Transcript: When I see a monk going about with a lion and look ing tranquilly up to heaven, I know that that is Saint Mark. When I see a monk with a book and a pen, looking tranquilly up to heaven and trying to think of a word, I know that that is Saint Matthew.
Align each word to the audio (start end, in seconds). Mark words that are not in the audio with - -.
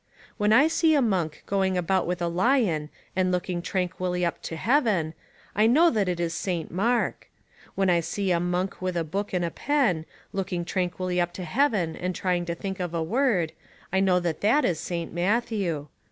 When 0.37 0.51
I 0.51 0.67
see 0.67 0.95
a 0.95 0.99
monk 1.03 1.43
going 1.45 1.77
about 1.77 2.07
with 2.07 2.23
a 2.23 2.27
lion 2.27 2.89
and 3.15 3.31
look 3.31 3.51
ing 3.51 3.61
tranquilly 3.61 4.25
up 4.25 4.41
to 4.41 4.55
heaven, 4.55 5.13
I 5.55 5.67
know 5.67 5.91
that 5.91 6.07
that 6.07 6.19
is 6.19 6.33
Saint 6.33 6.71
Mark. 6.71 7.29
When 7.75 7.87
I 7.87 7.99
see 7.99 8.31
a 8.31 8.39
monk 8.39 8.81
with 8.81 8.97
a 8.97 9.03
book 9.03 9.31
and 9.31 9.45
a 9.45 9.51
pen, 9.51 10.07
looking 10.33 10.65
tranquilly 10.65 11.21
up 11.21 11.33
to 11.33 11.43
heaven 11.43 11.95
and 11.95 12.15
trying 12.15 12.45
to 12.45 12.55
think 12.55 12.79
of 12.79 12.95
a 12.95 13.03
word, 13.03 13.53
I 13.93 13.99
know 13.99 14.19
that 14.21 14.41
that 14.41 14.65
is 14.65 14.79
Saint 14.79 15.13
Matthew. 15.13 15.87